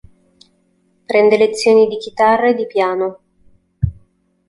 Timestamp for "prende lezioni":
1.05-1.85